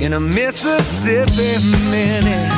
[0.00, 2.48] in a Mississippi minute.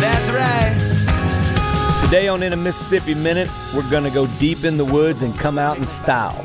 [0.00, 2.02] That's right.
[2.04, 5.38] Today on In a Mississippi Minute, we're going to go deep in the woods and
[5.38, 6.42] come out in style.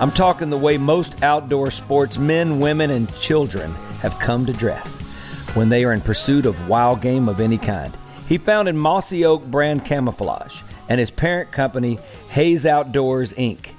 [0.00, 5.00] I'm talking the way most outdoor sports men, women, and children have come to dress
[5.54, 7.96] when they are in pursuit of wild game of any kind.
[8.28, 12.00] He founded Mossy Oak Brand Camouflage and his parent company,
[12.32, 13.74] Haas Outdoors Inc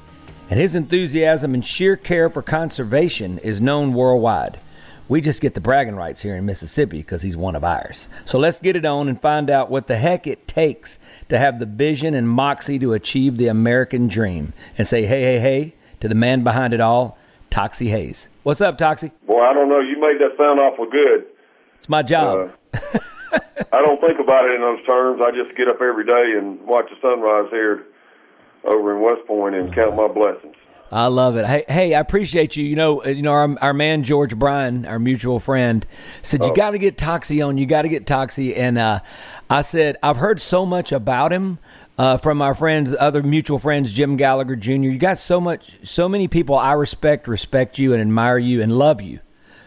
[0.52, 4.60] and his enthusiasm and sheer care for conservation is known worldwide.
[5.08, 8.10] We just get the bragging rights here in Mississippi because he's one of ours.
[8.26, 11.60] So let's get it on and find out what the heck it takes to have
[11.60, 16.10] the vision and moxie to achieve the American dream and say, hey, hey, hey, to
[16.10, 17.18] the man behind it all,
[17.50, 18.28] Toxey Haas.
[18.44, 19.12] What's up, Toxey?
[19.26, 19.80] Boy, I don't know.
[19.80, 21.28] You made that sound awful good.
[21.76, 22.52] It's my job.
[22.74, 22.80] Uh,
[23.72, 25.22] I don't think about it in those terms.
[25.26, 27.86] I just get up every day and watch the sunrise here
[28.66, 30.56] over in West Point and count my blessings.
[30.94, 31.46] I love it.
[31.46, 32.66] Hey, hey, I appreciate you.
[32.66, 35.86] You know, uh, you know, our, our man George Bryan, our mutual friend,
[36.22, 36.54] said you Oh.
[36.54, 37.58] got to get Toxey on.
[37.58, 39.00] You got to get Toxey, and uh,
[39.50, 41.60] I said I've heard so much about him
[41.98, 44.72] uh, from our friends, other mutual friends, Jim Gallagher Jr.
[44.72, 48.78] You got so much, so many people I respect, respect you, and admire you, and
[48.78, 49.22] love you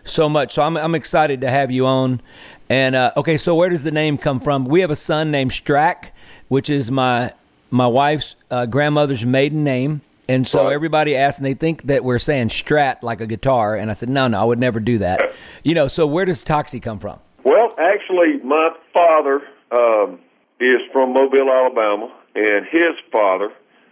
[0.04, 0.53] so much.
[0.53, 2.21] So I'm I'm excited to have you on.
[2.69, 4.66] And uh, okay, so where does the name come from?
[4.66, 6.10] We have a son named Strack,
[6.49, 7.33] which is my
[7.75, 10.01] my wife's uh, grandmother's maiden name.
[10.29, 10.73] And so Right.
[10.73, 13.75] everybody asks, and they think that we're saying Strat like a guitar.
[13.75, 15.33] And I said, no, no, I would never do that.
[15.67, 17.19] You know, so where does Toxey come from?
[17.43, 19.41] Well, actually, my father
[19.73, 20.19] um,
[20.61, 23.49] is from Mobile, Alabama, and his father,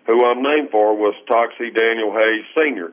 [0.06, 2.92] who I'm named for, was Toxey Daniel Haas Sr.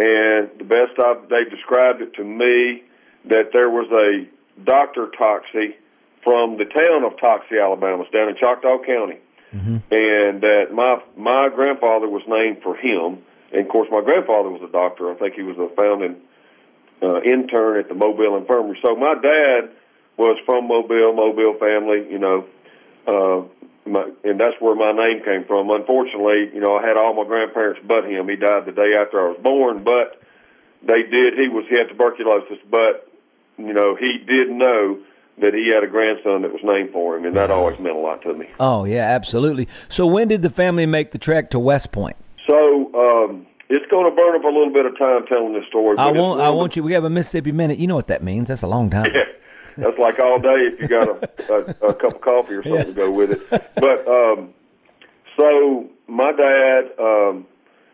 [0.00, 2.82] And the best I've, they've described it to me
[3.26, 4.26] that there was a
[4.64, 5.12] Dr.
[5.16, 5.76] Toxey
[6.24, 9.18] from the town of Toxey, Alabama, it's down in Choctaw County.
[9.90, 13.22] And that my my grandfather was named for him.
[13.52, 15.10] And of course, my grandfather was a doctor.
[15.10, 16.16] I think he was a founding
[17.02, 18.78] uh, intern at the Mobile Infirmary.
[18.84, 19.70] So my dad
[20.16, 22.44] was from Mobile, Mobile family, you know,
[23.06, 23.42] uh,
[23.88, 25.70] my, and that's where my name came from.
[25.70, 28.28] Unfortunately, you know, I had all my grandparents but him.
[28.28, 30.20] He died the day after I was born, but
[30.82, 31.34] they did.
[31.38, 33.08] He was he had tuberculosis, but
[33.56, 34.98] you know, he did know
[35.40, 38.00] that he had a grandson that was named for him, and that always meant a
[38.00, 38.48] lot to me.
[38.58, 39.68] Oh, yeah, absolutely.
[39.88, 42.16] So when did the family make the trek to West Point?
[42.48, 45.96] So um, it's going to burn up a little bit of time telling this story.
[45.98, 46.82] I want, I want you.
[46.82, 47.78] We have a Mississippi minute.
[47.78, 48.48] You know what that means?
[48.48, 49.12] That's a long time.
[49.78, 52.64] Yeah, that's like all day if you got a, a, a cup of coffee or
[52.64, 53.40] something to go with it.
[53.76, 54.52] But um,
[55.38, 57.46] so my dad, um,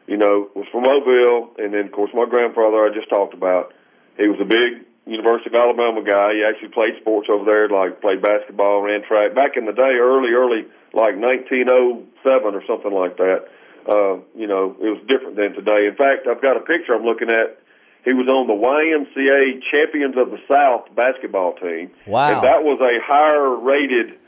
[0.06, 3.74] you know, was from Mobile, and then of course my grandfather I just talked about.
[4.16, 6.32] He was a big University of Alabama guy.
[6.32, 9.34] He actually played sports over there, like played basketball, ran track.
[9.34, 13.48] Back in the day, early, early, like 1907 or something like that.
[13.84, 15.86] Uh, you know, it was different than today.
[15.86, 17.60] In fact, I've got a picture I'm looking at.
[18.04, 21.90] He was on the YMCA Champions of the South basketball team.
[22.06, 22.36] Wow.
[22.36, 24.20] And that was a higher rated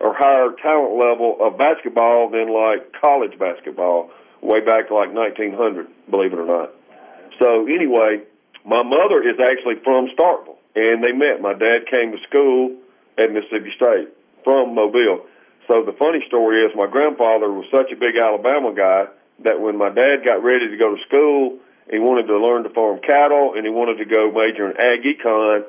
[0.00, 4.10] or higher talent level of basketball than like college basketball
[4.42, 6.72] way back to like 1900, believe it or not.
[7.40, 8.22] So anyway,
[8.64, 11.40] my mother is actually from Starkville, and they met.
[11.40, 12.76] My dad came to school
[13.18, 14.08] at Mississippi State
[14.42, 15.26] from Mobile.
[15.68, 19.06] So the funny story is, my grandfather was such a big Alabama guy
[19.44, 21.58] that when my dad got ready to go to school,
[21.90, 25.04] he wanted to learn to farm cattle, and he wanted to go major in ag
[25.04, 25.64] econ.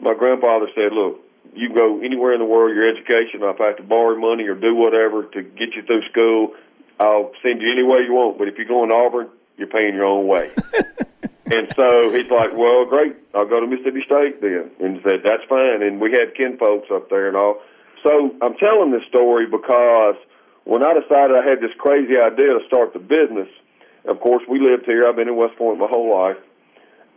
[0.00, 1.20] My grandfather said, "Look,
[1.54, 3.42] you go anywhere in the world, your education.
[3.42, 6.54] If I have to borrow money or do whatever to get you through school,
[6.98, 8.38] I'll send you any way you want.
[8.38, 9.28] But if you're going to Auburn,
[9.58, 10.50] you're paying your own way."
[11.50, 13.16] And so he's like, well, great.
[13.34, 14.70] I'll go to Mississippi State then.
[14.80, 15.82] And he said, that's fine.
[15.82, 17.60] And we had kin folks up there and all.
[18.04, 20.14] So I'm telling this story because
[20.64, 23.48] when I decided I had this crazy idea to start the business,
[24.06, 25.04] of course, we lived here.
[25.08, 26.36] I've been in West Point my whole life.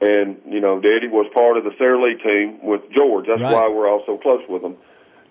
[0.02, 3.26] and you know, Daddy was part of the Sara Lee team with George.
[3.28, 3.54] That's Right.
[3.54, 4.76] why we're all so close with them.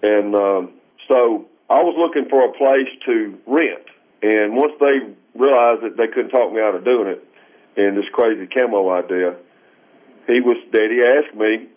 [0.03, 0.71] And um,
[1.11, 3.85] so I was looking for a place to rent.
[4.23, 7.21] And once they realized that they couldn't talk me out of doing it,
[7.77, 9.35] and this crazy camo idea,
[10.27, 11.69] he was Daddy asked me,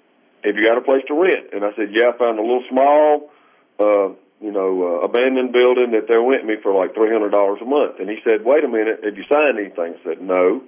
[0.43, 2.63] "Have you got a place to rent?" And I said, "Yeah, I found a little
[2.69, 3.31] small,
[3.79, 4.09] uh,
[4.41, 7.65] you know, uh, abandoned building that they rent me for like three hundred dollars a
[7.65, 10.61] month." And he said, "Wait a minute, have you signed anything?" I said, "No."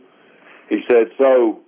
[0.69, 1.59] He said, "So."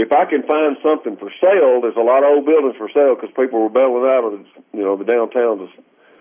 [0.00, 3.16] If I can find something for sale, there's a lot of old buildings for sale
[3.16, 4.44] because people were bailing out of the,
[4.78, 5.70] you know, the downtowns of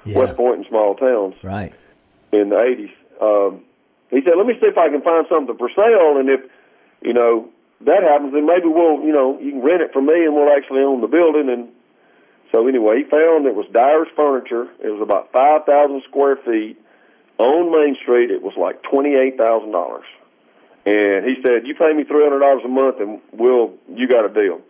[0.03, 0.17] Yeah.
[0.17, 1.71] West Point and small towns Right.
[2.31, 2.89] in the 80s.
[3.21, 3.61] Um,
[4.09, 6.41] he said, "Let me see if I can find something for sale, and if
[7.01, 7.49] you know
[7.81, 10.51] that happens, then maybe we'll, you know, you can rent it from me, and we'll
[10.51, 11.69] actually own the building." And
[12.51, 14.67] so anyway, he found it was Dyer's Furniture.
[14.79, 16.77] It was about 5,000 square feet
[17.37, 18.31] on Main Street.
[18.31, 20.05] It was like twenty-eight thousand dollars,
[20.85, 24.25] and he said, "You pay me three hundred dollars a month, and we'll you got
[24.25, 24.61] a deal."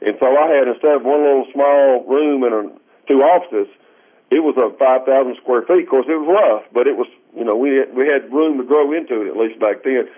[0.00, 2.62] And so I had instead of one little small room and a,
[3.08, 3.68] two offices,
[4.30, 5.84] it was a five thousand square feet.
[5.84, 8.58] Of course, it was rough, but it was you know we had, we had room
[8.58, 10.08] to grow into it at least back then.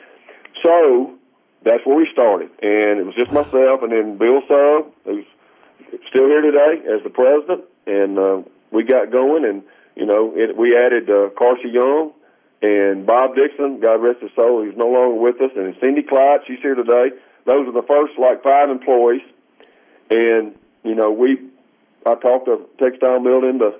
[0.62, 1.16] So
[1.64, 5.24] that's where we started, and it was just myself and then Bill Sugg, who's
[6.08, 9.62] still here today as the president, and uh, we got going, and
[9.96, 12.12] you know it, we added uh, Carsha Young
[12.62, 16.40] and Bob Dixon, God rest his soul, he's no longer with us, and Cindy Clyde,
[16.46, 17.10] she's here today.
[17.44, 19.22] Those are the first like five employees,
[20.10, 21.38] and you know we
[22.06, 23.72] I talked a textile mill into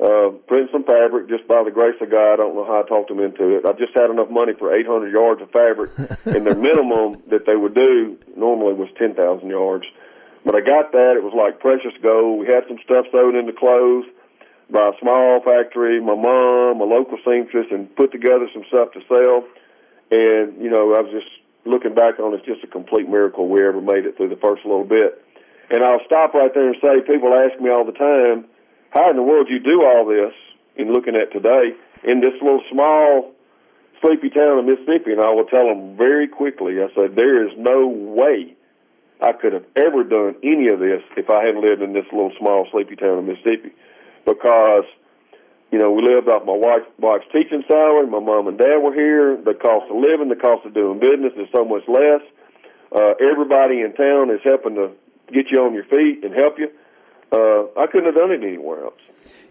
[0.00, 2.34] uh, printing some fabric just by the grace of God.
[2.34, 3.66] I don't know how I talked them into it.
[3.66, 5.90] I just had enough money for 800 yards of fabric,
[6.24, 9.18] and their minimum that they would do normally was 10,000
[9.48, 9.84] yards.
[10.44, 11.14] But I got that.
[11.14, 12.40] It was like precious gold.
[12.40, 14.06] We had some stuff sewed into clothes
[14.70, 19.00] by a small factory, my mom, a local seamstress, and put together some stuff to
[19.06, 19.44] sell.
[20.10, 21.28] And, you know, I was just
[21.64, 24.40] looking back on it, it's just a complete miracle we ever made it through the
[24.42, 25.22] first little bit.
[25.70, 28.44] And I'll stop right there and say, people ask me all the time,
[28.92, 30.34] how in the world you do all this,
[30.76, 31.72] in looking at today,
[32.04, 33.32] in this little small,
[34.00, 35.12] sleepy town of Mississippi?
[35.12, 38.54] And I will tell them very quickly, I said, there is no way
[39.20, 42.32] I could have ever done any of this if I hadn't lived in this little
[42.38, 43.72] small, sleepy town of Mississippi.
[44.26, 44.84] Because,
[45.70, 48.06] you know, we lived off my wife, wife's teaching salary.
[48.06, 49.40] My mom and dad were here.
[49.40, 52.20] The cost of living, the cost of doing business is so much less.
[52.94, 54.92] Uh, everybody in town is helping to
[55.32, 56.68] get you on your feet and help you.
[57.32, 58.94] Uh, I couldn't have done it anywhere else.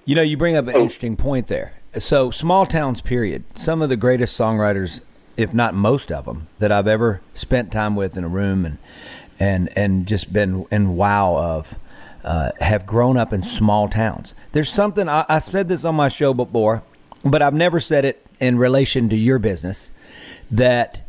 [0.05, 0.81] You know, you bring up an Oh.
[0.81, 1.73] interesting point there.
[1.97, 3.43] So, small towns, period.
[3.55, 5.01] Some of the greatest songwriters,
[5.37, 8.77] if not most of them, that I've ever spent time with in a room and
[9.39, 11.77] and and just been in wow of,
[12.23, 14.35] uh, have grown up in small towns.
[14.51, 16.83] There's something I, I said this on my show before,
[17.25, 19.91] but I've never said it in relation to your business.
[20.51, 21.01] That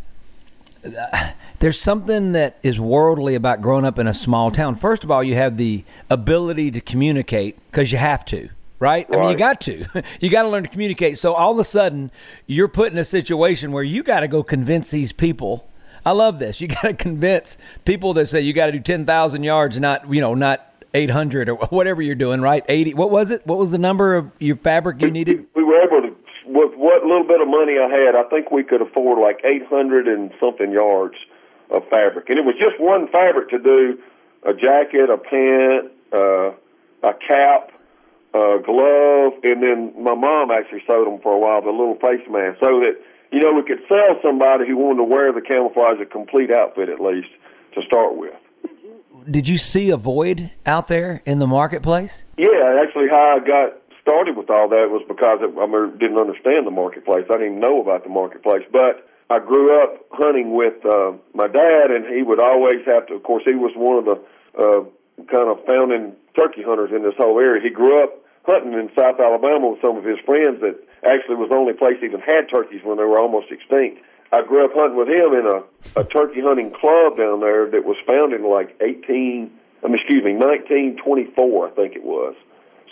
[1.63, 4.75] there's something that is worldly about growing up in a small town.
[4.75, 8.49] First of all, you have the ability to communicate because you have to,
[8.81, 9.07] right?
[9.09, 9.87] I mean, you got to.
[10.21, 11.19] you got to learn to communicate.
[11.19, 12.11] So all of a sudden,
[12.49, 15.69] you're put in a situation where you got to go convince these people.
[16.05, 16.61] I love this.
[16.61, 20.21] You got to convince people that say you got to do 10,000 yards, not, you
[20.21, 22.65] know, not 800 or whatever you're doing, right?
[22.69, 22.95] 80.
[22.95, 23.47] What was it?
[23.47, 25.47] What was the number of your fabric you needed?
[25.55, 28.65] We were able to, with what little bit of money I had, I think we
[28.65, 31.15] could afford like 800 and something yards
[31.73, 32.29] of fabric.
[32.29, 33.99] And it was just one fabric to do
[34.45, 36.51] a jacket, a pant, uh,
[37.03, 37.73] a cap,
[38.35, 42.27] a glove, and then my mom actually sewed them for a while, the little face
[42.31, 42.95] mask, so that,
[43.31, 46.89] you know, we could sell somebody who wanted to wear the camouflage a complete outfit
[46.89, 47.29] at least
[47.75, 48.35] to start with.
[49.31, 52.25] Did you see a void out there in the marketplace?
[52.37, 56.73] Yeah, actually, how I got started with all that was because I didn't understand the
[56.73, 57.25] marketplace.
[57.31, 58.65] I didn't even know about the marketplace.
[58.73, 63.15] But I grew up hunting with uh, my dad, and he would always have to.
[63.15, 64.19] Of course, he was one of the
[64.61, 64.85] uh,
[65.25, 67.65] kind of founding turkey hunters in this whole area.
[67.65, 68.13] He grew up
[68.45, 70.77] hunting in South Alabama with some of his friends that
[71.09, 74.05] actually was the only place even had turkeys when they were almost extinct.
[74.37, 75.59] I grew up hunting with him in a,
[76.01, 79.49] a turkey hunting club down there that was founded in like 18,
[79.81, 81.33] I mean, excuse me, 1924,
[81.69, 82.37] I think it was.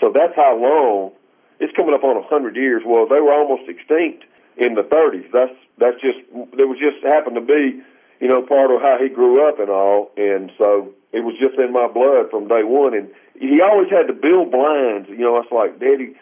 [0.00, 1.12] So that's how long.
[1.60, 2.80] It's coming up on a hundred years.
[2.86, 4.24] Well, they were almost extinct
[4.60, 5.26] in the 30s.
[5.32, 6.18] That's that's just
[6.56, 7.80] there was just happened to be,
[8.20, 11.58] you know, part of how he grew up and all, and so it was just
[11.58, 12.94] in my blood from day one.
[12.94, 15.08] And he always had to build blinds.
[15.08, 16.14] You know, it's like, Daddy,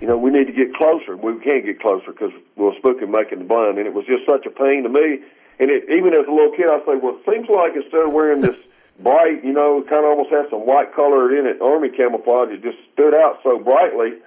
[0.00, 1.16] you know, we need to get closer.
[1.16, 3.78] We can't get closer because we'll spook him making the blind.
[3.78, 5.22] And it was just such a pain to me.
[5.60, 8.12] And it, even as a little kid, I say, well, it seems like instead of
[8.12, 8.56] wearing this
[9.00, 12.62] bright, you know, kind of almost has some white color in it, army camouflage, it
[12.62, 14.18] just stood out so brightly.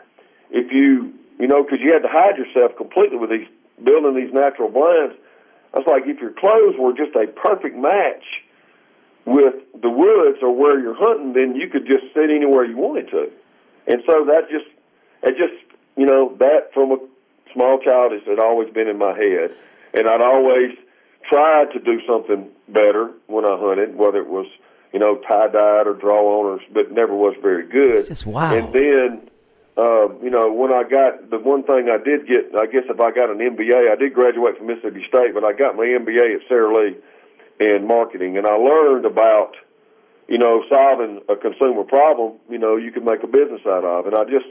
[0.52, 3.48] If you, you know, because you had to hide yourself completely with these
[3.84, 5.16] building these natural blinds.
[5.74, 8.24] I was like, if your clothes were just a perfect match
[9.26, 13.10] with the woods or where you're hunting, then you could just sit anywhere you wanted
[13.10, 13.32] to.
[13.88, 14.66] And so that just,
[15.24, 15.60] it just,
[15.98, 16.98] you know, that from a
[17.54, 19.52] small child has had always been in my head.
[19.94, 20.78] And I'd always
[21.30, 24.48] tried to do something better when I hunted, whether it was,
[24.94, 27.96] you know, tie dyed or draw on, or, but never was very good.
[27.96, 28.54] It's just wow.
[28.56, 29.30] And then,
[29.78, 33.00] uh, you know, when I got the one thing I did get, I guess if
[33.00, 36.36] I got an MBA, I did graduate from Mississippi State, but I got my MBA
[36.36, 36.96] at Sara Lee
[37.60, 39.56] in marketing, and I learned about,
[40.30, 42.40] you know, solving a consumer problem.
[42.50, 44.48] You know, you can make a business out of, and I just,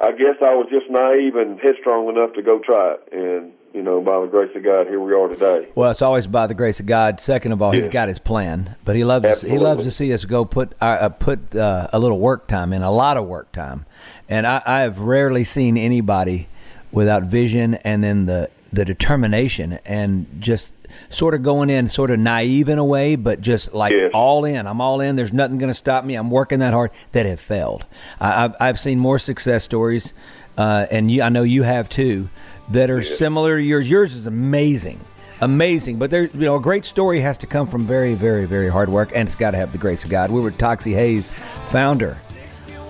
[0.00, 3.82] I guess I was just naive and headstrong enough to go try it, and you
[3.82, 5.68] know, by the grace of God, here we are today.
[5.74, 7.20] Well, it's always by the grace of God.
[7.20, 7.82] Second of all, yeah.
[7.82, 10.84] He's got His plan, but He loves He loves to see us go put uh,
[10.84, 13.84] uh, put uh, a little work time in, a lot of work time,
[14.30, 16.48] and I, I have rarely seen anybody
[16.90, 20.74] without vision and then the the determination and just
[21.10, 24.10] sort of going in sort of naive in a way, but just like yes.
[24.14, 24.66] all in.
[24.66, 25.16] I'm all in.
[25.16, 26.14] There's nothing going to stop me.
[26.14, 27.84] I'm working that hard that have failed.
[28.20, 30.14] I, have I've seen more success stories,
[30.56, 32.28] uh, and you, I know you have too,
[32.70, 33.18] that are yes.
[33.18, 33.90] similar to yours.
[33.90, 35.00] Yours is amazing.
[35.42, 38.70] Amazing, but there's you know a great story has to come from very, very, very
[38.70, 40.30] hard work, and it's got to have the grace of God.
[40.30, 41.30] We were Toxey Haas,
[41.70, 42.16] founder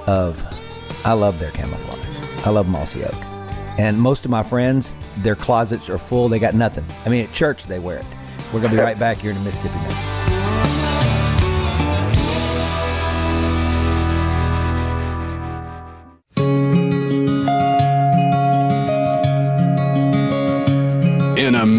[0.06, 0.40] of
[1.04, 2.46] I love their camouflage.
[2.46, 3.14] I love Mossy Oak.
[3.78, 6.28] And most of my friends, their closets are full.
[6.28, 6.84] They got nothing.
[7.04, 8.06] I mean, at church, they wear it.
[8.52, 10.15] We're going to be right back here in the Mississippi Minute.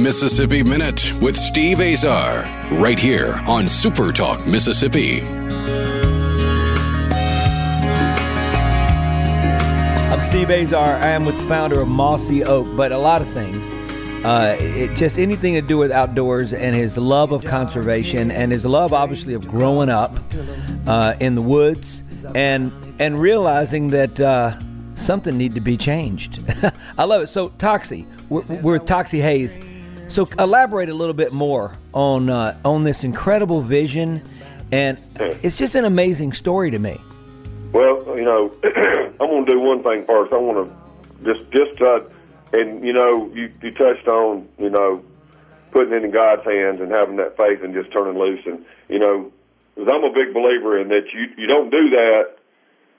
[0.07, 2.45] Mississippi Minute with Steve Azar,
[2.77, 5.19] right here on Super Talk Mississippi.
[10.07, 10.95] I'm Steve Azar.
[10.95, 13.57] I am with the founder of Mossy Oak, but a lot of things.
[14.25, 18.65] Uh, it, just anything to do with outdoors and his love of conservation and his
[18.65, 20.17] love, obviously, of growing up
[20.87, 22.01] uh, in the woods
[22.33, 24.57] and and realizing that uh,
[24.95, 26.41] something needed to be changed.
[26.97, 27.27] I love it.
[27.27, 29.57] So, Toxey, we're, we're Toxey Haas.
[30.07, 34.21] So, elaborate a little bit more on uh, on this incredible vision,
[34.71, 36.99] and it's just an amazing story to me.
[37.73, 40.31] Well, you know, I'm going to do one thing first.
[40.31, 41.99] I want to just just uh,
[42.53, 45.03] and you know, you you touched on you know
[45.71, 48.99] putting it in God's hands and having that faith and just turning loose and you
[48.99, 49.31] know,
[49.75, 52.37] because I'm a big believer in that you you don't do that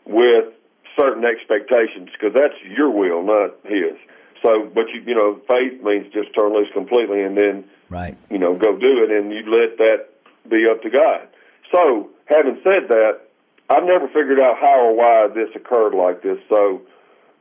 [0.05, 0.53] with
[0.99, 3.97] certain expectations because that's your will, not His.
[4.43, 8.39] So, but you you know, faith means just turn loose completely and then right, you
[8.39, 10.09] know, go do it and you let that
[10.49, 11.29] be up to God.
[11.73, 13.29] So, having said that,
[13.71, 16.39] I've never figured out how or why this occurred like this.
[16.49, 16.81] So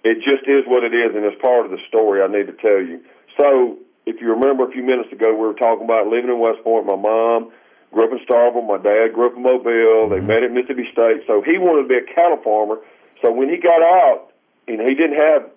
[0.03, 2.57] it just is what it is, and it's part of the story I need to
[2.59, 2.99] tell you.
[3.39, 6.63] So if you remember a few minutes ago, we were talking about living in West
[6.63, 6.85] Point.
[6.85, 7.51] My mom
[7.91, 8.67] grew up in Starkville.
[8.67, 10.11] My dad grew up in Mobile.
[10.11, 10.27] They mm-hmm.
[10.27, 11.23] met at Mississippi State.
[11.27, 12.79] So he wanted to be a cattle farmer.
[13.23, 14.31] So when he got out,
[14.67, 15.47] and he didn't have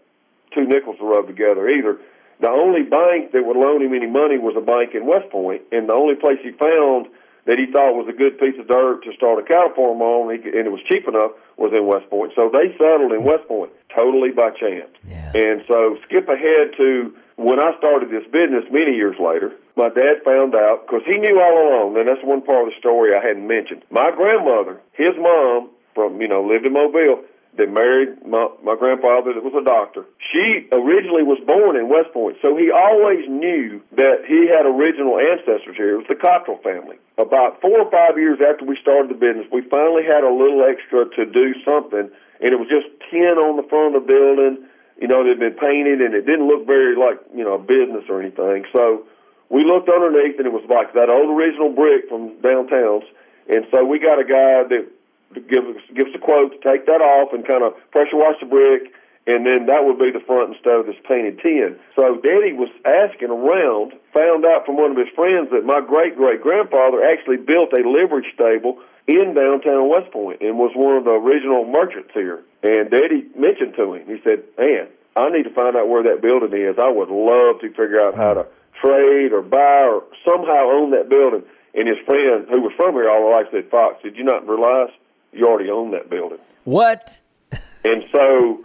[0.54, 1.99] two nickels to rub together either,
[2.40, 5.62] the only bank that would loan him any money was a bank in West Point,
[5.73, 7.07] and the only place he found–
[7.47, 10.30] that he thought was a good piece of dirt to start a cattle farm on,
[10.30, 12.33] and it was cheap enough, was in West Point.
[12.37, 14.92] So they settled in West Point totally by chance.
[15.02, 15.33] Yeah.
[15.35, 19.57] And so skip ahead to when I started this business many years later.
[19.75, 22.78] My dad found out because he knew all along, and that's one part of the
[22.78, 23.83] story I hadn't mentioned.
[23.90, 27.25] My grandmother, his mom, from you know lived in Mobile
[27.59, 30.07] that married my, my grandfather that was a doctor.
[30.30, 35.19] She originally was born in West Point, so he always knew that he had original
[35.19, 35.99] ancestors here.
[35.99, 37.02] It was the Cottrell family.
[37.19, 40.62] About four or five years after we started the business, we finally had a little
[40.62, 42.07] extra to do something,
[42.38, 44.71] and it was just tin on the front of the building.
[45.02, 47.62] You know, it had been painted, and it didn't look very like you know a
[47.62, 48.64] business or anything.
[48.73, 49.11] So
[49.50, 53.04] we looked underneath, and it was like that old original brick from downtowns.
[53.50, 54.87] And so we got a guy that
[55.34, 58.37] give us give us a quote to take that off and kind of pressure wash
[58.40, 58.90] the brick,
[59.26, 61.78] and then that would be the front instead of this painted tin.
[61.94, 66.16] So Daddy was asking around, found out from one of his friends that my great
[66.16, 71.04] great grandfather actually built a livery stable in downtown West Point and was one of
[71.04, 72.42] the original merchants here.
[72.62, 76.22] And Daddy mentioned to him, he said, "Man, I need to find out where that
[76.22, 76.78] building is.
[76.78, 78.46] I would love to figure out how to
[78.82, 83.08] trade or buy or somehow own that building." And his friend, who was from here
[83.08, 84.90] all the life, said, "Fox, did you not realize
[85.32, 86.38] you already own that building.
[86.64, 87.20] What?
[87.84, 88.64] and so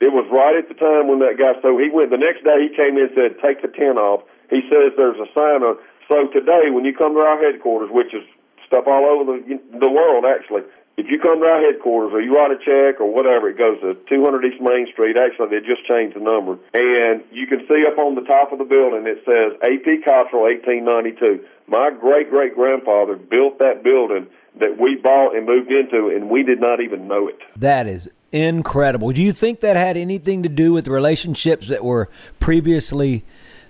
[0.00, 1.60] it was right at the time when that guy.
[1.62, 2.68] So he went the next day.
[2.68, 5.78] He came in and said, "Take the tent off." He says there's a sign on.
[6.08, 8.22] So today, when you come to our headquarters, which is
[8.66, 10.62] stuff all over the the world, actually,
[10.96, 13.80] if you come to our headquarters or you write a check or whatever, it goes
[13.80, 15.16] to 200 East Main Street.
[15.16, 16.56] Actually, they just changed the number.
[16.72, 20.48] And you can see up on the top of the building, it says AP Cottrell
[20.48, 21.44] 1892.
[21.68, 26.42] My great great grandfather built that building that we bought and moved into, and we
[26.42, 27.38] did not even know it.
[27.56, 29.12] That is incredible.
[29.12, 32.08] Do you think that had anything to do with relationships that were
[32.40, 33.24] previously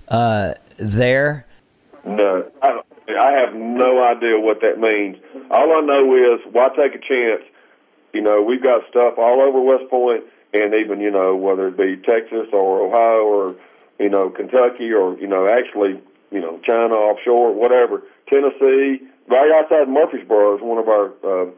[0.08, 1.46] uh, there?
[2.04, 5.16] No, I, I have no idea what that means.
[5.50, 7.42] All I know is why take a chance?
[8.12, 11.76] You know, we've got stuff all over West Point, and even you know whether it
[11.76, 13.56] be Texas or Ohio or
[13.98, 16.00] you know Kentucky or you know actually
[16.30, 18.02] you know China offshore, whatever,
[18.32, 21.50] Tennessee, right outside Murfreesboro is one of our uh,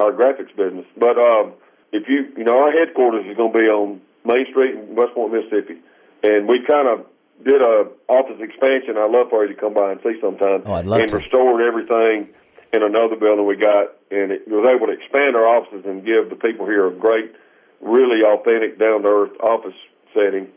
[0.00, 0.86] our graphics business.
[0.96, 1.52] But um,
[1.92, 5.14] if you you know our headquarters is going to be on Main Street in West
[5.14, 5.78] Point, Mississippi,
[6.22, 7.06] and we kind of
[7.44, 8.96] did a office expansion.
[8.96, 10.62] I'd love for you to come by and see sometime.
[10.64, 11.16] Oh, I'd love and to.
[11.16, 12.32] restored everything
[12.72, 16.30] in another building we got, and it was able to expand our offices and give
[16.30, 17.32] the people here a great,
[17.80, 19.76] really authentic, down to earth office
[20.14, 20.48] setting.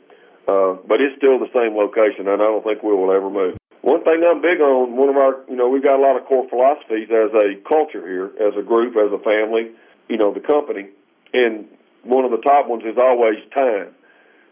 [0.48, 3.59] Uh, but it's still the same location, and I don't think we will ever move.
[3.82, 6.26] One thing I'm big on, one of our, you know, we've got a lot of
[6.26, 9.72] core philosophies as a culture here, as a group, as a family,
[10.10, 10.90] you know, the company,
[11.34, 11.66] and
[12.04, 13.96] one of the top ones is always time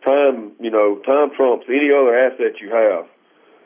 [0.07, 3.05] time, you know, time trumps any other asset you have.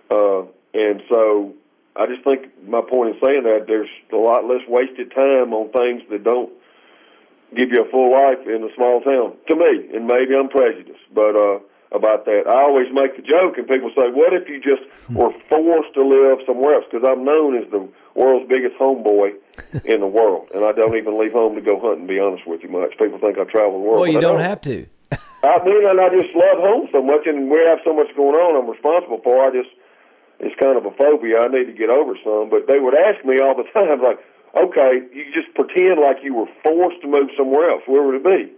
[0.10, 0.42] Uh,
[0.74, 1.54] and so
[1.96, 5.72] I just think my point in saying that there's a lot less wasted time on
[5.72, 6.52] things that don't
[7.56, 9.36] give you a full life in a small town.
[9.50, 11.60] To me, and maybe I'm prejudiced, but uh,
[11.92, 15.16] about that, I always make the joke, and people say, "What if you just hmm.
[15.16, 17.84] were forced to live somewhere else?" Because I'm known as the
[18.16, 19.36] world's biggest homeboy
[19.86, 22.08] in the world, and I don't even leave home to go hunting.
[22.08, 24.08] To be honest with you, much people think I travel the world.
[24.08, 24.88] Well, you I don't have to.
[25.44, 28.40] I mean, and I just love home so much, and we have so much going
[28.40, 28.56] on.
[28.56, 29.44] I'm responsible for.
[29.44, 29.70] I just
[30.40, 32.50] it's kind of a phobia I need to get over some.
[32.50, 34.24] But they would ask me all the time, like,
[34.56, 37.84] "Okay, you just pretend like you were forced to move somewhere else.
[37.86, 38.56] Where would it be?"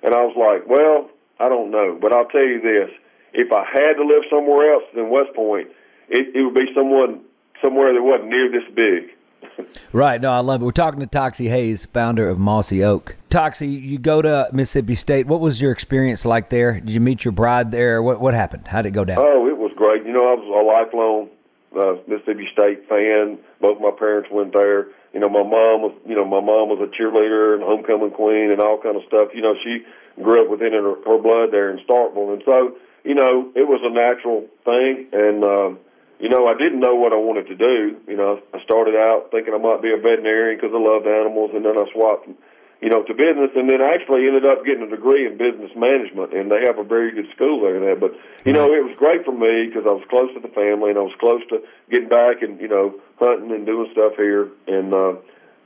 [0.00, 2.90] And I was like, "Well, I don't know, but I'll tell you this:
[3.32, 5.68] if I had to live somewhere else than West Point,
[6.08, 7.22] it, it would be someone
[7.62, 9.16] somewhere that wasn't near this big."
[9.92, 10.20] Right.
[10.20, 10.64] No, I love it.
[10.64, 13.16] We're talking to Toxey Haas, founder of Mossy Oak.
[13.28, 15.26] Toxey, you go to Mississippi State.
[15.26, 16.80] What was your experience like there?
[16.80, 18.02] Did you meet your bride there?
[18.02, 18.68] What what happened?
[18.68, 19.18] How did it go down?
[19.18, 20.04] Oh, it was great.
[20.06, 21.28] You know, I was a lifelong
[21.76, 23.38] uh, Mississippi State fan.
[23.60, 24.88] Both my parents went there.
[25.12, 28.52] You know, my mom was, you know, my mom was a cheerleader and homecoming queen
[28.52, 29.34] and all kind of stuff.
[29.34, 29.84] You know, she
[30.22, 33.82] grew up within her, her blood there in Starkville, and so, you know, it was
[33.82, 35.10] a natural thing.
[35.12, 35.78] And um,
[36.20, 37.96] you know, I didn't know what I wanted to do.
[38.06, 41.50] You know, I started out thinking I might be a veterinarian because I loved animals,
[41.54, 42.28] and then I swapped,
[42.80, 46.32] you know, to business, and then actually ended up getting a degree in business management,
[46.32, 47.78] and they have a very good school there.
[47.78, 48.12] There, but
[48.44, 50.98] you know, it was great for me because I was close to the family, and
[50.98, 54.94] I was close to getting back and you know hunting and doing stuff here, and.
[54.94, 55.14] uh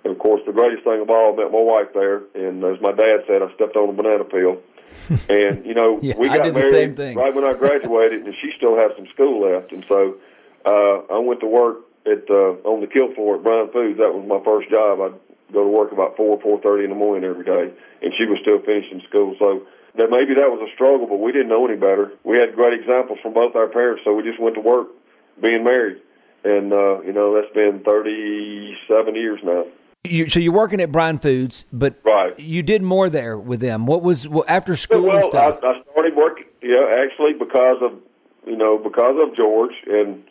[0.05, 2.79] and of course, the greatest thing of all, I met my wife there, and as
[2.83, 4.61] my dad said, I stepped on a banana peel.
[5.31, 7.16] and you know, Yeah, we I got married same thing.
[7.16, 9.72] right when I graduated, and she still has some school left.
[9.72, 10.16] And so
[10.66, 13.96] uh, I went to work at uh, on the kill floor at Bryan Foods.
[13.98, 15.00] That was my first job.
[15.00, 15.16] I'd
[15.54, 18.38] go to work about four four thirty in the morning every day, and she was
[18.42, 19.36] still finishing school.
[19.38, 22.12] So that maybe that was a struggle, but we didn't know any better.
[22.24, 24.88] We had great examples from both our parents, so we just went to work,
[25.40, 26.02] being married,
[26.42, 29.64] and uh, you know that's been thirty seven years now.
[30.04, 32.38] You, so you're working at Bryan Foods, but Right.
[32.38, 33.86] you did more there with them.
[33.86, 35.48] What was well, after school and Well, I.
[35.66, 37.92] I started working, yeah, actually because of,
[38.46, 40.22] you know, because of George, and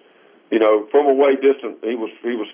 [0.51, 2.47] you know, from a way distant, he was, he was,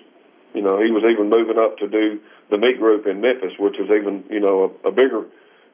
[0.54, 2.18] you know, he was even moving up to do
[2.50, 5.26] the meat group in Memphis, which was even, you know, a, a bigger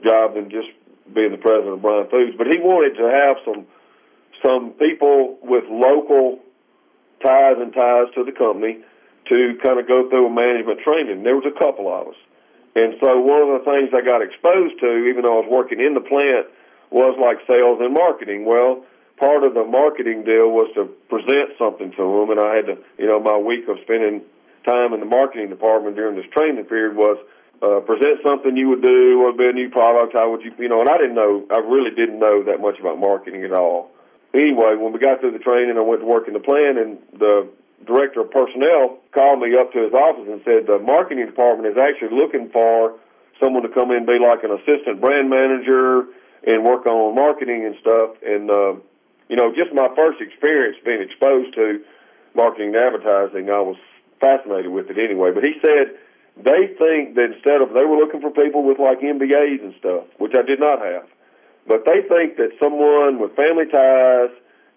[0.05, 0.69] job than just
[1.13, 2.37] being the president of Bryan Foods.
[2.37, 3.67] But he wanted to have some,
[4.45, 6.41] some people with local
[7.25, 8.85] ties and ties to the company
[9.29, 11.23] to kind of go through a management training.
[11.23, 12.19] There was a couple of us.
[12.77, 15.81] And so one of the things I got exposed to, even though I was working
[15.81, 16.47] in the plant,
[16.91, 18.45] was like sales and marketing.
[18.45, 18.85] Well,
[19.17, 22.77] part of the marketing deal was to present something to them, and I had to,
[22.99, 24.23] you know, my week of spending
[24.67, 27.17] time in the marketing department during this training period was
[27.63, 30.53] uh, present something you would do, what would be a new product, how would you,
[30.59, 33.53] you know, and I didn't know, I really didn't know that much about marketing at
[33.53, 33.91] all.
[34.35, 36.99] Anyway, when we got through the training, I went to work in the plant, and
[37.17, 37.49] the
[37.87, 41.79] director of personnel called me up to his office and said the marketing department is
[41.81, 42.99] actually looking for
[43.41, 46.09] someone to come in and be like an assistant brand manager
[46.45, 48.17] and work on marketing and stuff.
[48.25, 48.75] And uh,
[49.29, 51.81] you know, just my first experience being exposed to
[52.35, 53.77] marketing and advertising, I was
[54.21, 55.31] fascinated with it anyway.
[55.33, 55.97] But he said
[56.37, 60.05] they think that instead of they were looking for people with like MBAs and stuff,
[60.19, 61.09] which I did not have,
[61.67, 64.31] but they think that someone with family ties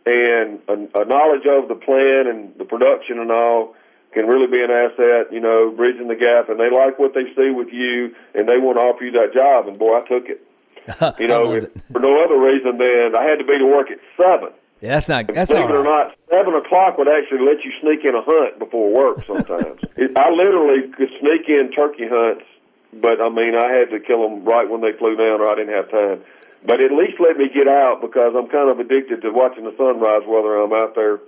[0.06, 3.76] and a, a knowledge of the plan and the production and all
[4.14, 7.30] can really be an asset, you know, bridging the gap, and they like what they
[7.36, 9.68] see with you, and they want to offer you that job.
[9.68, 10.42] And boy, I took it.
[11.20, 11.46] You know,
[11.92, 14.50] for no other reason than I had to be to work at seven.
[14.82, 15.28] Yeah, that's not.
[15.28, 18.60] That's Believe it or not, seven o'clock would actually let you sneak in a hunt
[18.60, 19.26] before work.
[19.26, 22.46] Sometimes it, I literally could sneak in turkey hunts,
[22.94, 25.56] but I mean I had to kill them right when they flew down, or I
[25.56, 26.24] didn't have time.
[26.66, 29.76] But at least let me get out because I'm kind of addicted to watching the
[29.76, 31.20] sunrise, whether I'm out there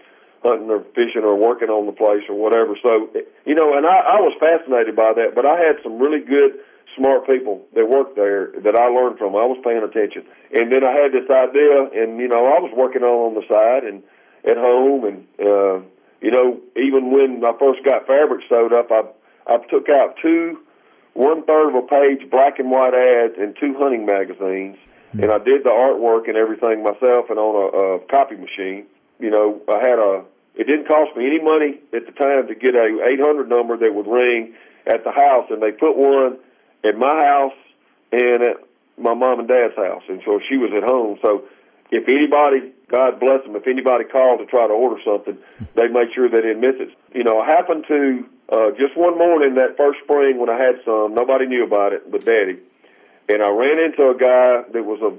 [0.44, 2.76] hunting or fishing or working on the place or whatever.
[2.82, 3.12] So
[3.46, 5.36] you know, and I, I was fascinated by that.
[5.36, 6.56] But I had some really good
[6.96, 9.36] smart people that worked there that I learned from.
[9.36, 12.72] I was paying attention, and then I had this idea, and you know, I was
[12.76, 14.04] working on on the side and
[14.44, 15.80] at home, and uh,
[16.22, 19.04] you know, even when I first got fabric sewed up, I
[19.48, 20.60] I took out two
[21.14, 24.78] one third of a page black and white ads in two hunting magazines,
[25.14, 28.86] and I did the artwork and everything myself and on a, a copy machine.
[29.20, 30.24] You know, I had a.
[30.56, 33.94] It didn't cost me any money at the time to get a 800 number that
[33.94, 34.54] would ring
[34.86, 36.38] at the house, and they put one
[36.84, 37.58] at my house
[38.12, 38.58] and at
[38.98, 41.18] my mom and dad's house, and so she was at home.
[41.22, 41.46] So
[41.92, 45.38] if anybody, God bless them, if anybody called to try to order something,
[45.76, 46.90] they made sure they didn't miss it.
[47.14, 50.84] You know, I happened to uh, just one morning that first spring when I had
[50.86, 52.60] some, nobody knew about it but Daddy,
[53.30, 55.16] and I ran into a guy that was a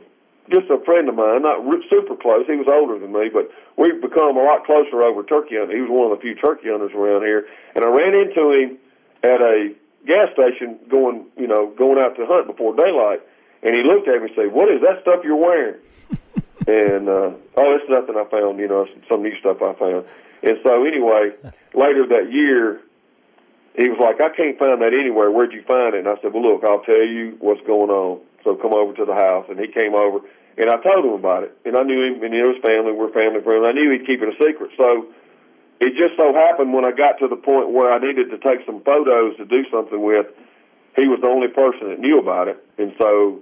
[0.50, 2.44] just a friend of mine, not super close.
[2.46, 3.48] He was older than me, but
[3.78, 5.76] we've become a lot closer over turkey hunting.
[5.76, 7.46] He was one of the few turkey hunters around here,
[7.76, 8.78] and I ran into him
[9.22, 9.70] at a
[10.06, 13.20] gas station going, you know, going out to hunt before daylight.
[13.62, 15.78] And he looked at me and said, "What is that stuff you're wearing?"
[16.66, 20.04] and uh, oh, it's nothing I found, you know, some new stuff I found.
[20.42, 21.30] And so anyway,
[21.74, 22.80] later that year,
[23.78, 25.30] he was like, "I can't find that anywhere.
[25.30, 28.20] Where'd you find it?" And I said, "Well, look, I'll tell you what's going on.
[28.42, 30.26] So come over to the house." And he came over,
[30.58, 31.54] and I told him about it.
[31.64, 32.90] And I knew him, and he was family.
[32.90, 33.62] We're family friends.
[33.62, 34.74] I knew he'd keep it a secret.
[34.76, 35.06] So
[35.82, 38.64] it just so happened when I got to the point where I needed to take
[38.64, 40.26] some photos to do something with,
[40.96, 43.40] he was the only person that knew about it, and so,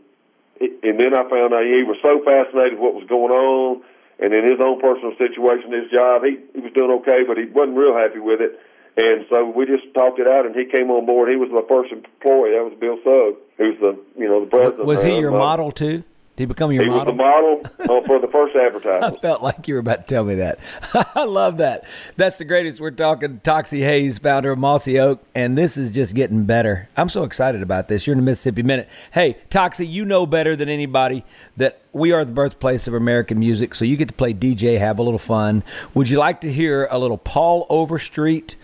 [0.61, 3.83] and then I found out he was so fascinated with what was going on,
[4.21, 7.45] and in his own personal situation, his job, he he was doing okay, but he
[7.47, 8.59] wasn't real happy with it,
[8.97, 11.29] and so we just talked it out, and he came on board.
[11.29, 12.53] He was my first employee.
[12.55, 14.87] That was Bill Sugg, who's the you know the president.
[14.87, 16.05] Was he your Uh, model too?
[16.41, 17.13] He become your He was model?
[17.13, 17.61] the model
[18.01, 19.15] uh, for the first advertisement.
[19.15, 20.59] I felt like you were about to tell me that.
[21.15, 21.85] I love that.
[22.17, 22.81] That's the greatest.
[22.81, 26.89] We're talking Toxey Haas, founder of Mossy Oak, and this is just getting better.
[26.97, 28.07] I'm so excited about this.
[28.07, 28.89] You're in the Mississippi Minute.
[29.13, 31.27] Hey, Toxey, you know better than anybody
[31.59, 34.99] that we are the birthplace of American music, so you get to play DJ, have
[34.99, 35.63] a little fun.
[35.93, 38.57] Would you like to hear a little Paul Overstreet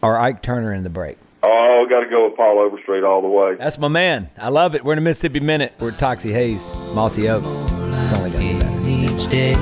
[0.00, 1.18] or Ike Turner in the break?
[1.42, 3.54] Oh, got to go with Paul Overstreet all the way.
[3.56, 4.28] That's my man.
[4.36, 4.84] I love it.
[4.84, 5.72] We're in the Mississippi Minute.
[5.78, 7.44] We're at Toxey Haas, Mossy Oak.
[7.44, 9.14] It's only going to get better.
[9.14, 9.54] each day.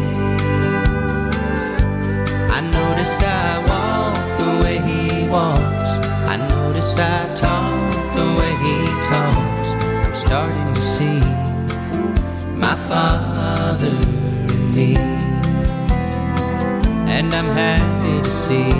[2.49, 6.07] I notice I walk the way he walks.
[6.27, 9.69] I notice I talk the way he talks.
[10.07, 11.21] I'm starting to see
[12.57, 14.97] my father in me.
[17.13, 18.73] And I'm happy to see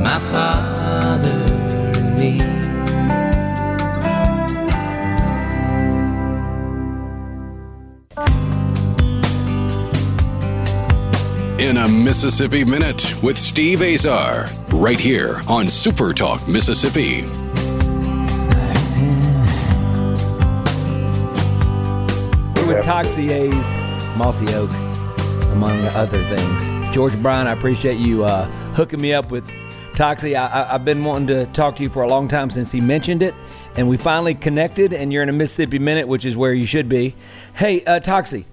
[0.00, 0.83] my father
[2.24, 2.64] in me.
[11.58, 17.26] In a Mississippi Minute with Steve Azar, right here on Super Talk Mississippi.
[22.54, 24.70] We're with Toxey Haas, Mossy Oak,
[25.52, 26.94] among other things.
[26.94, 29.50] George Bryan, I appreciate you uh, hooking me up with
[29.94, 30.34] Toxey.
[30.34, 33.22] I, I've been wanting to talk to you for a long time since he mentioned
[33.22, 33.34] it,
[33.76, 36.88] and we finally connected, and you're in a Mississippi Minute, which is where you should
[36.88, 37.14] be.
[37.54, 38.44] Hey, uh, Toxey,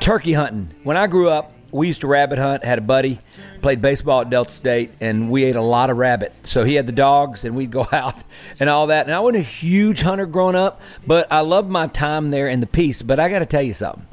[0.00, 0.72] turkey hunting.
[0.84, 3.20] When I grew up, we used to rabbit hunt, had a buddy,
[3.60, 6.32] played baseball at Delta State, and we ate a lot of rabbit.
[6.44, 8.16] So he had the dogs, and we'd go out
[8.60, 9.06] and all that.
[9.06, 12.62] And I wasn't a huge hunter growing up, but I loved my time there and
[12.62, 13.02] the peace.
[13.02, 14.06] But I got to tell you something.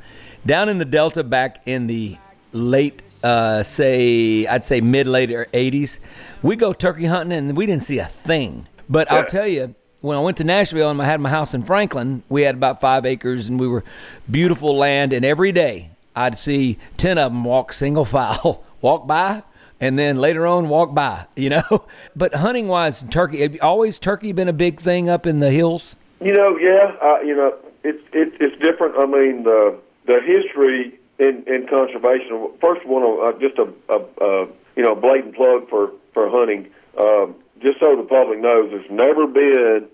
[0.45, 2.17] Down in the Delta back in the
[2.53, 5.97] late, uh, say, I'd say mid late 80s,
[6.43, 8.67] we go turkey hunting, and we didn't see a thing.
[8.87, 11.63] But I'll tell you, when I went to Nashville and I had my house in
[11.63, 13.83] Franklin, we had about five acres and we were
[14.29, 15.11] beautiful land.
[15.11, 19.41] And every day I'd see 10 of them walk single file, walk by,
[19.81, 21.87] and then later on walk by, you know?
[22.15, 25.95] But hunting wise, turkey, always turkey been a big thing up in the hills?
[26.21, 28.95] You know, yeah, uh, you know, it's it, it's different.
[28.97, 32.51] I mean, the the history in, in conservation.
[32.61, 36.67] First one, uh, just a, a, a you know blatant plug for for hunting.
[36.97, 39.87] Um, just so the public knows, there's never been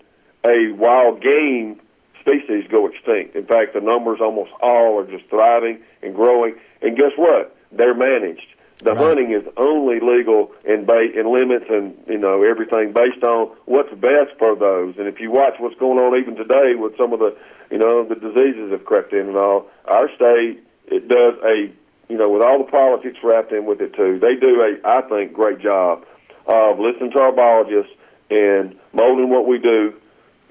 [0.44, 1.80] a wild game
[2.20, 3.36] species go extinct.
[3.36, 6.54] In fact, the numbers almost all are just thriving and growing.
[6.80, 7.56] And guess what?
[7.72, 8.46] They're managed.
[8.78, 8.98] The Right.
[8.98, 13.92] hunting is only legal in bait and limits and you know everything based on what's
[13.94, 14.94] best for those.
[14.98, 17.36] And if you watch what's going on even today with some of the
[17.70, 21.72] you know the diseases have crept in and all, our state it does a
[22.08, 24.18] you know with all the politics wrapped in with it too.
[24.20, 26.04] They do a I think great job
[26.46, 27.92] of listening to our biologists
[28.30, 29.94] and molding what we do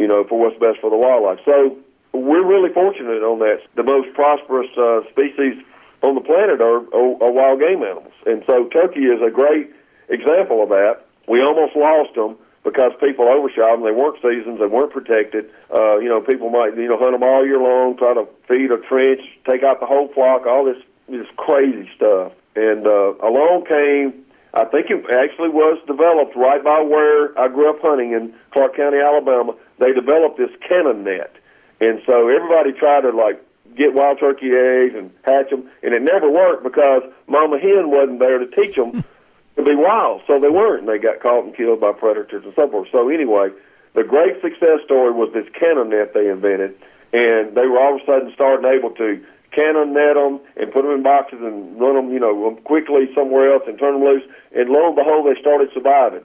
[0.02, 1.38] you know, for what's best for the wildlife.
[1.46, 1.78] So
[2.12, 3.62] we're really fortunate on that.
[3.76, 5.62] The most prosperous uh, species
[6.02, 9.70] on the planet are, are, are wild game animals, and so turkey is a great
[10.10, 11.06] example of that.
[11.28, 13.84] We almost lost them because people overshot them.
[13.84, 14.60] They weren't seasons.
[14.60, 15.50] They weren't protected.
[15.74, 18.72] Uh, you know, people might you know hunt them all year long, try to feed
[18.72, 22.34] a trench, take out the whole flock, all this this crazy stuff.
[22.56, 27.70] And uh, along came I think it actually was developed right by where I grew
[27.70, 29.56] up hunting in Clarke County, Alabama.
[29.80, 31.34] They developed this cannon net,
[31.80, 33.42] and so everybody tried to like
[33.78, 38.20] get wild turkey eggs and hatch them, and it never worked because Mama Hen wasn't
[38.20, 39.06] there to teach them
[39.56, 40.88] to be wild, so they weren't.
[40.88, 42.88] They got caught and killed by predators and so forth.
[42.92, 43.50] So anyway,
[43.94, 46.76] the great success story was this cannon net they invented,
[47.14, 50.84] and they were all of a sudden starting able to cannon net them and put
[50.84, 54.24] them in boxes and run them, you know, quickly somewhere else and turn them loose.
[54.56, 56.24] And lo and behold, they started surviving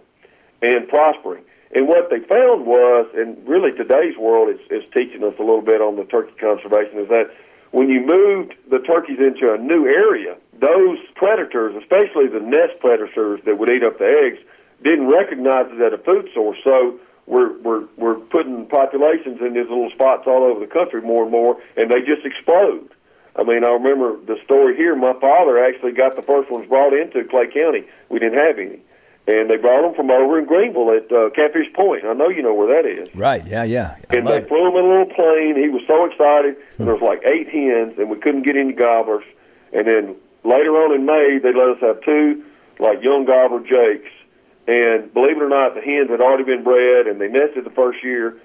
[0.62, 1.42] and prospering.
[1.74, 5.62] And what they found was, and really today's world is, is teaching us a little
[5.62, 7.34] bit on the turkey conservation, is that
[7.72, 13.40] when you moved the turkeys into a new area, those predators, especially the nest predators
[13.44, 14.38] that would eat up the eggs,
[14.82, 16.58] didn't recognize it as a food source.
[16.64, 21.22] So we're we're we're putting populations in these little spots all over the country more
[21.24, 22.88] and more, and they just explode.
[23.38, 24.96] I mean, I remember the story here.
[24.96, 27.84] My father actually got the first ones brought into Clay County.
[28.08, 28.80] We didn't have any,
[29.26, 32.04] and they brought them from over in Greenville at uh, Catfish Point.
[32.06, 33.14] I know you know where that is.
[33.14, 33.46] Right.
[33.46, 33.64] Yeah.
[33.64, 33.96] Yeah.
[34.08, 34.48] I And they it.
[34.48, 35.56] flew him in a little plane.
[35.56, 36.56] He was so excited.
[36.78, 39.24] And there was like eight hens, and we couldn't get any gobblers.
[39.72, 40.16] And then
[40.46, 42.44] later on in May, they let us have two
[42.78, 44.10] like young gobbler jakes.
[44.68, 47.70] And believe it or not, the hens had already been bred, and they nested the
[47.70, 48.36] first year.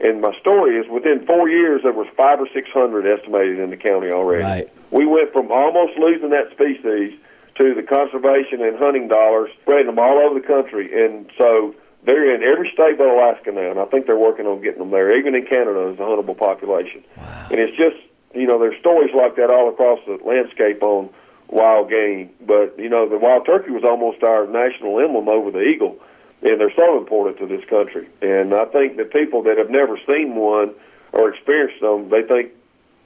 [0.00, 3.70] And my story is, within four years, there was five or six hundred estimated in
[3.70, 4.44] the county already.
[4.44, 4.72] Right.
[4.90, 7.18] We went from almost losing that species
[7.58, 10.90] to the conservation and hunting dollars, spreading them all over the country.
[11.02, 14.62] And so they're in every state but Alaska now, and I think they're working on
[14.62, 15.18] getting them there.
[15.18, 17.02] Even in Canada, there's a huntable population.
[17.50, 17.98] And it's just,
[18.34, 21.10] you know, there's stories like that all across the landscape on
[21.48, 22.30] wild game.
[22.46, 25.96] But, you know, the wild turkey was almost our national emblem over the eagle,
[26.42, 28.08] and they're so important to this country.
[28.22, 30.74] And I think that people that have never seen one
[31.12, 32.52] or experienced them, they think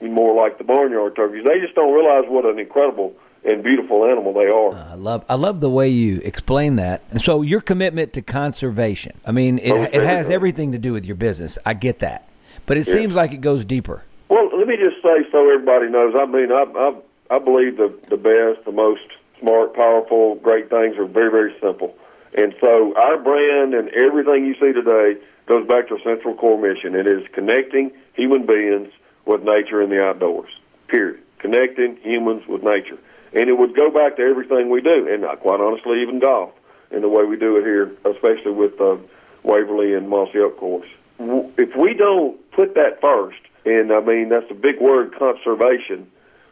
[0.01, 1.45] more like the barnyard turkeys.
[1.47, 4.75] They just don't realize what an incredible and beautiful animal they are.
[4.75, 7.03] I love I love the way you explain that.
[7.21, 9.19] So your commitment to conservation.
[9.27, 11.59] I mean, it Most it has everything to do with your business.
[11.67, 12.29] I get that.
[12.67, 14.05] But it seems like it goes deeper.
[14.29, 16.15] Well, let me just say so everybody knows.
[16.19, 16.95] I mean, I I,
[17.33, 19.09] I believe the the best, the most
[19.41, 21.97] smart, powerful, great things are very very simple.
[22.37, 26.61] And so our brand and everything you see today goes back to a central core
[26.61, 26.95] mission.
[26.95, 28.93] It is connecting human beings
[29.25, 30.51] with nature and the outdoors.
[30.89, 31.21] Period.
[31.39, 32.99] Connecting humans with nature,
[33.33, 36.53] and it would go back to everything we do, and uh, quite honestly, even golf,
[36.91, 38.97] and the way we do it here, especially with uh,
[39.43, 40.89] Waverly and Mossy Oak course.
[41.19, 46.07] If we don't put that first, and I mean that's a big word, conservation,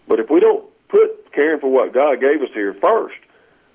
[0.08, 3.16] but if we don't put caring for what God gave us here first,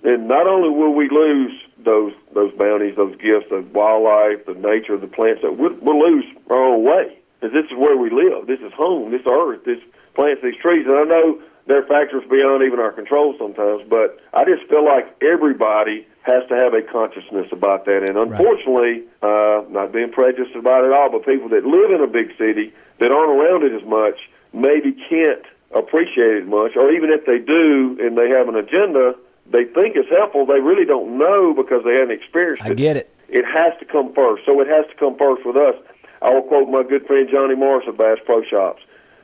[0.04, 4.97] then not only will we lose those those bounties, those gifts, the wildlife, the nature,
[4.97, 7.17] the plants, that we'll, we'll lose our own way.
[7.39, 8.47] Because this is where we live.
[8.47, 9.12] This is home.
[9.12, 9.63] This earth.
[9.65, 9.80] This
[10.13, 10.86] plants, these trees.
[10.88, 14.86] And I know there are factors beyond even our control sometimes, but I just feel
[14.86, 18.04] like everybody has to have a consciousness about that.
[18.08, 22.08] And unfortunately, uh, not being prejudiced about it all, but people that live in a
[22.08, 24.17] big city that aren't around it as much
[24.54, 29.13] maybe can't appreciate it much, or even if they do and they have an agenda,
[29.51, 30.45] they think it's helpful.
[30.45, 32.71] They really don't know because they haven't experienced it.
[32.71, 33.13] I get it.
[33.27, 34.43] It has to come first.
[34.45, 35.75] So it has to come first with us.
[36.21, 38.81] I will quote my good friend Johnny Morris of Bass Pro Shops,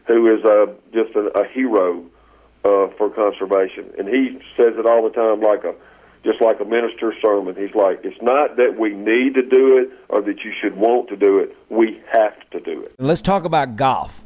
[0.08, 2.06] who is uh, just a, a hero
[2.64, 5.74] uh, for conservation, and he says it all the time, like a
[6.24, 7.56] just like a minister's sermon.
[7.56, 11.10] He's like, it's not that we need to do it or that you should want
[11.10, 11.58] to do it.
[11.70, 12.94] We have to do it.
[13.00, 14.24] And let's talk about golf.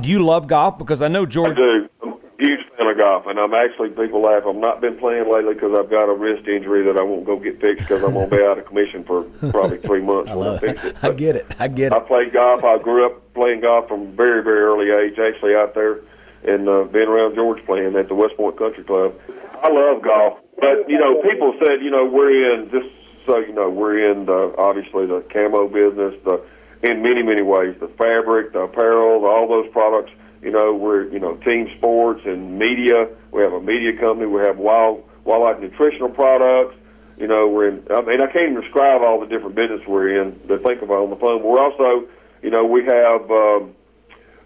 [0.00, 0.78] Do you love golf?
[0.78, 1.56] Because I know I George.
[1.56, 1.88] do.
[2.02, 4.44] I'm a huge fan of golf, and I'm actually people laugh.
[4.46, 7.38] I've not been playing lately because I've got a wrist injury that I won't go
[7.38, 10.34] get fixed because I'm going to be out of commission for probably three months I
[10.34, 10.96] when I fix it.
[11.02, 11.46] I get it.
[11.58, 11.92] I get it.
[11.92, 12.64] I played golf.
[12.64, 15.18] I grew up playing golf from a very, very early age.
[15.18, 16.00] Actually, out there
[16.44, 19.14] and uh, being around George playing at the West Point Country Club.
[19.62, 22.88] I love golf, but you know, people said, you know, we're in just
[23.26, 26.44] so you know, we're in the obviously the camo business, the
[26.82, 30.10] in many, many ways, the fabric, the apparel, all those products.
[30.42, 33.08] You know, we're you know team sports and media.
[33.30, 34.26] We have a media company.
[34.26, 36.76] We have wild wildlife nutritional products.
[37.16, 37.86] You know, we're in.
[37.94, 41.04] I mean, I can't even describe all the different business we're in to think about
[41.04, 41.42] on the phone.
[41.42, 42.08] But we're also,
[42.42, 43.74] you know, we have, um,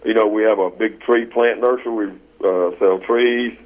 [0.05, 2.12] you know, we have a big tree plant nursery.
[2.12, 2.12] We
[2.44, 3.57] uh, sell trees,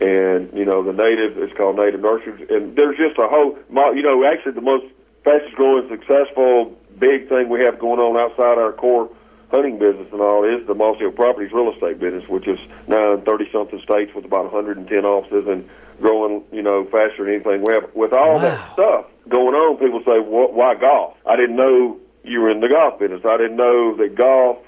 [0.00, 1.36] and you know, the native.
[1.36, 3.58] It's called Native Nurseries, and there's just a whole.
[3.68, 4.86] You know, actually, the most
[5.24, 9.10] fastest growing, successful, big thing we have going on outside our core
[9.50, 13.14] hunting business and all is the Mossy Oak Properties real estate business, which is now
[13.14, 15.68] in 30 something states with about 110 offices and
[16.00, 17.88] growing, you know, faster than anything we have.
[17.94, 18.40] With all wow.
[18.40, 21.16] that stuff going on, people say, well, why golf?
[21.26, 23.22] I didn't know you were in the golf business.
[23.24, 24.58] I didn't know that golf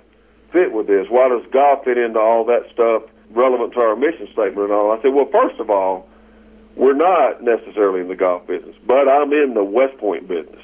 [0.53, 1.07] fit with this.
[1.09, 4.93] Why does golf fit into all that stuff relevant to our mission statement and all?
[4.93, 6.09] I said, well, first of all,
[6.77, 10.62] we're not necessarily in the golf business, but I'm in the West Point business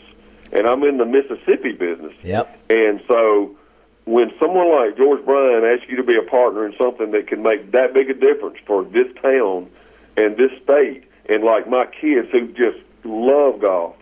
[0.53, 2.13] and I'm in the Mississippi business.
[2.23, 2.59] Yep.
[2.71, 3.57] And so
[4.05, 7.43] when someone like George Bryan asks you to be a partner in something that can
[7.43, 9.71] make that big a difference for this town
[10.17, 13.97] and this state, and like my kids who just love golf,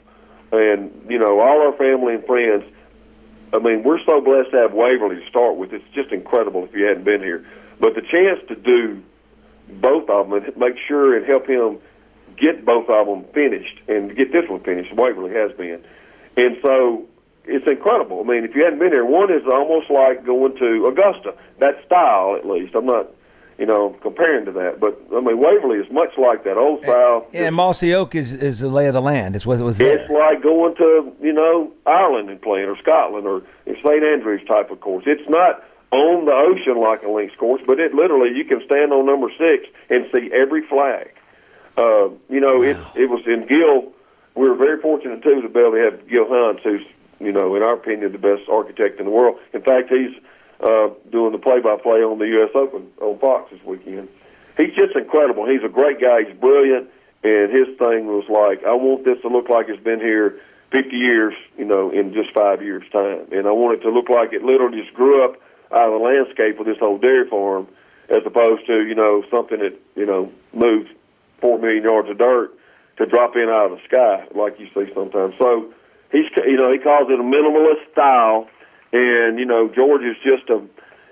[0.52, 2.64] and you know all our family and friends.
[3.52, 5.72] I mean, we're so blessed to have Waverly to start with.
[5.72, 7.44] It's just incredible if you hadn't been here.
[7.80, 9.02] But the chance to do
[9.68, 11.78] both of them and make sure and help him
[12.36, 15.82] get both of them finished and get this one finished, Waverly has been.
[16.40, 17.06] And so
[17.44, 18.20] it's incredible.
[18.20, 21.34] I mean, if you hadn't been here, one is almost like going to Augusta.
[21.58, 22.74] That style, at least.
[22.74, 23.08] I'm not,
[23.58, 27.28] you know, comparing to that, but I mean, Waverly is much like that old style.
[27.30, 29.36] Yeah, and Mossy Oak is is the lay of the land.
[29.36, 29.98] It's what it was there.
[29.98, 34.70] It's like going to you know Ireland and playing, or Scotland, or St Andrews type
[34.70, 35.04] of course.
[35.06, 38.92] It's not on the ocean like a links course, but it literally you can stand
[38.92, 41.12] on number six and see every flag.
[41.76, 42.62] Uh, you know, wow.
[42.62, 43.92] it it was in Gil.
[44.40, 46.80] We were very fortunate too to be able to have Gil Hanse, who's
[47.20, 49.38] you know, in our opinion, the best architect in the world.
[49.52, 50.16] In fact, he's
[50.64, 52.48] uh, doing the play-by-play on the U.S.
[52.54, 54.08] Open on Fox this weekend.
[54.56, 55.44] He's just incredible.
[55.44, 56.24] He's a great guy.
[56.24, 56.88] He's brilliant,
[57.22, 60.40] and his thing was like, I want this to look like it's been here
[60.72, 64.08] 50 years, you know, in just five years' time, and I want it to look
[64.08, 65.36] like it literally just grew up
[65.70, 67.68] out of the landscape of this whole dairy farm,
[68.08, 70.88] as opposed to you know something that you know moved
[71.42, 72.56] four million yards of dirt
[73.00, 75.34] to drop in out of the sky like you see sometimes.
[75.40, 75.72] So
[76.12, 78.46] he's you know he calls it a minimalist style,
[78.92, 80.60] and you know George is just a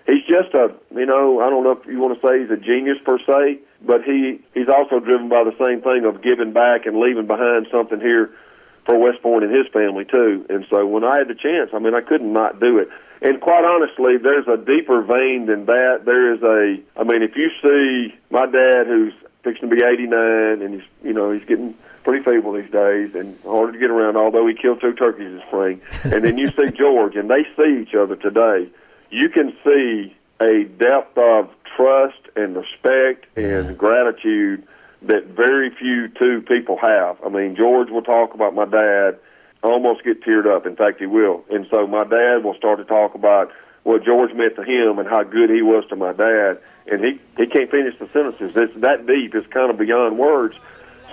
[0.07, 2.61] he's just a you know I don't know if you want to say he's a
[2.61, 6.85] genius per se, but he he's also driven by the same thing of giving back
[6.85, 8.37] and leaving behind something here
[8.85, 10.45] for West Point and his family too.
[10.49, 12.89] And so when I had the chance, I mean I couldn't not do it.
[13.21, 16.05] And quite honestly, there's a deeper vein than that.
[16.05, 20.63] There is a I mean if you see my dad who's fixing to be 89
[20.63, 21.75] and he's you know he's getting
[22.05, 25.47] pretty feeble these days and harder to get around, although he killed two turkeys this
[25.49, 25.81] spring.
[26.05, 28.69] and then you see George, and they see each other today.
[29.11, 34.67] You can see a depth of trust and respect and gratitude
[35.03, 37.19] that very few two people have.
[37.25, 39.19] I mean, George will talk about my dad,
[39.63, 40.67] almost get teared up.
[40.67, 41.45] In fact, he will.
[41.51, 43.53] And so my dad will start to talk about
[43.85, 46.59] what George meant to him and how good he was to my dad.
[46.91, 48.57] And he he can't finish the sentences.
[48.57, 49.35] It's that deep.
[49.35, 50.57] It's kind of beyond words.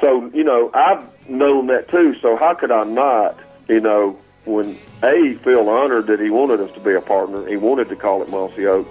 [0.02, 2.16] So, you know, I've known that too.
[2.20, 6.72] So how could I not, you know, when A, feel honored that he wanted us
[6.74, 8.88] to be a partner, he wanted to call it Mossy Oak,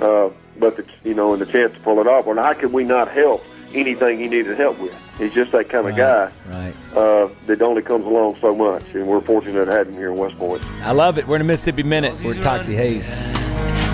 [0.00, 2.72] uh, but, the, you know, and the chance to pull it off, well, how could
[2.72, 4.94] we not help anything he needed help with?
[5.18, 6.74] He's just that kind of guy right.
[6.96, 10.16] Uh, that only comes along so much, and we're fortunate to have him here in
[10.16, 10.64] West Point.
[10.82, 11.28] I love it.
[11.28, 12.20] We're in a Mississippi Minute.
[12.24, 13.47] We're Toxey Haas.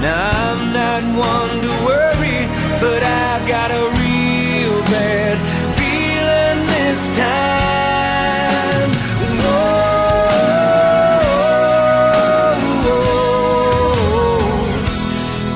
[0.05, 2.41] Now I'm not one to worry,
[2.79, 5.39] but I've got a real bad
[5.81, 8.91] feeling this time.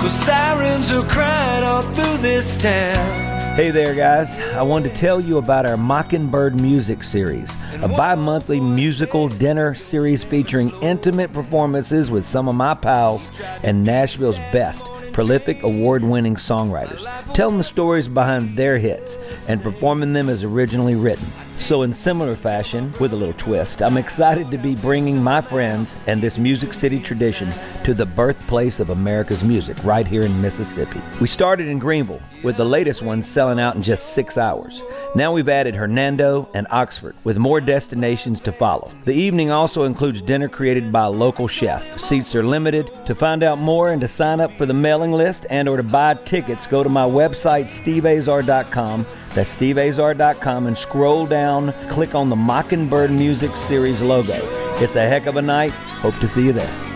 [0.01, 3.28] Cause sirens are crying all through this town.
[3.59, 4.39] Hey there, guys.
[4.53, 7.51] I wanted to tell you about our Mockingbird Music Series,
[7.83, 13.33] a bi monthly musical dinner series featuring intimate performances with some of my pals
[13.65, 17.03] and Nashville's best prolific award winning songwriters,
[17.35, 19.17] telling the stories behind their hits
[19.49, 21.27] and performing them as originally written.
[21.59, 25.95] So, in similar fashion, with a little twist, I'm excited to be bringing my friends
[26.07, 27.51] and this Music City tradition
[27.85, 31.01] to the birthplace of America's music right here in Mississippi.
[31.21, 34.81] We started in Greenville, with the latest one selling out in just six hours.
[35.15, 38.91] Now we've added Hernando and Oxford, with more destinations to follow.
[39.05, 42.01] The evening also includes dinner created by a local chef.
[42.01, 42.91] Seats are limited.
[43.07, 45.83] To find out more and to sign up for the mailing list and or to
[45.83, 49.05] buy tickets, go to my website, steveazar.com.
[49.35, 54.39] That's steveazar.com and scroll down, click on the Mockingbird Music Series logo.
[54.83, 55.71] It's a heck of a night.
[55.71, 56.89] Hope to see you there.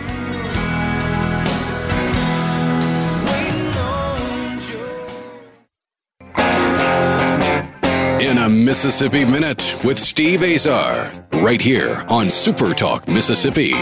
[8.22, 13.72] In a Mississippi Minute with Steve Azar, right here on Super Talk Mississippi.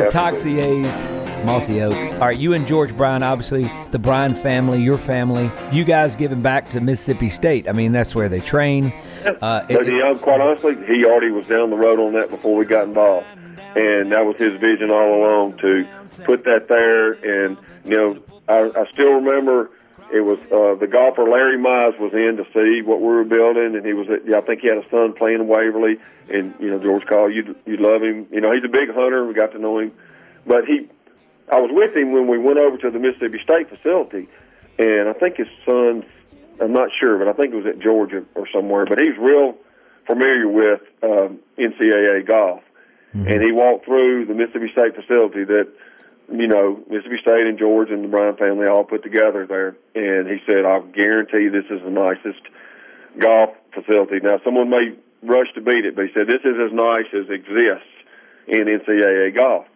[0.00, 1.94] With Toxey Haas, Mossy Oak.
[1.94, 5.50] All right, you and George Bryan, obviously the Bryan family, your family.
[5.72, 7.68] You guys giving back to Mississippi State.
[7.68, 8.92] I mean, that's where they train.
[9.24, 12.56] Uh, but, you know, quite honestly, he already was down the road on that before
[12.56, 13.26] we got involved,
[13.76, 15.86] and that was his vision all along to
[16.24, 17.12] put that there.
[17.12, 19.70] And you know, I, I still remember
[20.12, 23.76] it was uh, the golfer Larry Mize was in to see what we were building,
[23.76, 24.08] and he was.
[24.10, 25.98] At, yeah, I think he had a son playing in Waverly,
[26.28, 27.54] and you know George called you.
[27.66, 28.26] You love him.
[28.30, 29.24] You know he's a big hunter.
[29.24, 29.92] We got to know him,
[30.46, 30.88] but he.
[31.50, 34.28] I was with him when we went over to the Mississippi State facility,
[34.78, 36.04] and I think his son's.
[36.60, 38.84] I'm not sure, but I think it was at Georgia or somewhere.
[38.86, 39.56] But he's real
[40.06, 42.62] familiar with um, NCAA golf,
[43.12, 45.68] and he walked through the Mississippi State facility that
[46.30, 49.76] you know, Mississippi State and George and the Bryan family all put together there.
[49.94, 52.42] And he said, I guarantee this is the nicest
[53.18, 54.20] golf facility.
[54.22, 57.28] Now, someone may rush to beat it, but he said, this is as nice as
[57.28, 57.90] exists
[58.46, 59.66] in NCAA golf.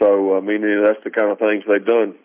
[0.00, 2.16] So, I mean, that's the kind of things they've done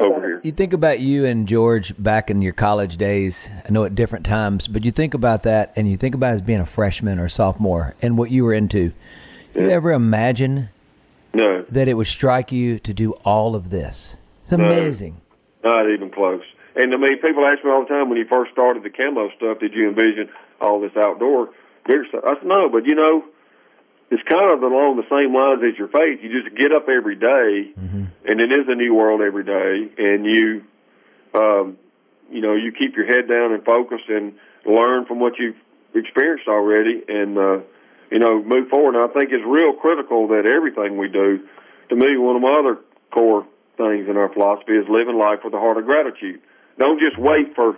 [0.00, 0.40] over here.
[0.42, 3.48] You think about you and George back in your college days.
[3.64, 6.42] I know at different times, but you think about that, and you think about as
[6.42, 8.92] being a freshman or sophomore and what you were into.
[9.54, 10.70] You ever imagine
[11.36, 14.16] No, that it would strike you to do all of this?
[14.44, 15.20] It's amazing.
[15.62, 16.42] not even close.
[16.74, 19.30] And I mean, people ask me all the time when you first started the camo
[19.36, 20.30] stuff, did you envision
[20.60, 21.50] all this outdoor
[21.86, 22.24] bigger stuff?
[22.24, 23.24] I said, no, but you know,
[24.10, 26.20] it's kind of along the same lines as your faith.
[26.22, 27.72] You just get up every day,
[28.24, 30.64] and it is a new world every day, and you,
[31.34, 31.76] um,
[32.30, 34.34] you know, you keep your head down and focused and
[34.64, 35.56] learn from what you've
[35.94, 37.58] experienced already, and uh,
[38.10, 38.94] you know, move forward.
[38.94, 41.40] And I think it's real critical that everything we do.
[41.90, 42.78] To me, one of my other
[43.10, 43.46] core
[43.76, 46.40] things in our philosophy is living life with a heart of gratitude.
[46.78, 47.76] Don't just wait for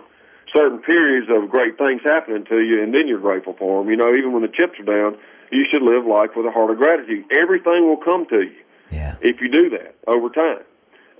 [0.53, 3.89] certain periods of great things happening to you and then you're grateful for them.
[3.91, 5.17] You know, even when the chips are down,
[5.51, 7.25] you should live life with a heart of gratitude.
[7.31, 8.55] Everything will come to you
[8.91, 9.15] Yeah.
[9.21, 10.63] if you do that over time.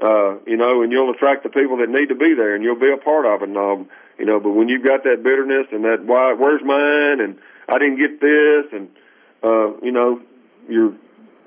[0.01, 2.80] Uh, you know, and you'll attract the people that need to be there, and you'll
[2.80, 3.49] be a part of it.
[3.49, 7.20] And, um, you know, but when you've got that bitterness and that why, where's mine,
[7.20, 7.38] and
[7.68, 8.88] I didn't get this, and
[9.43, 10.21] uh, you know,
[10.67, 10.93] you're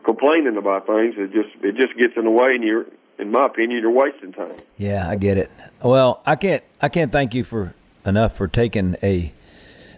[0.04, 1.14] complaining about things.
[1.16, 2.86] It just it just gets in the way, and you're,
[3.18, 4.56] in my opinion, you're wasting time.
[4.76, 5.50] Yeah, I get it.
[5.82, 7.74] Well, I can't I can't thank you for
[8.04, 9.32] enough for taking a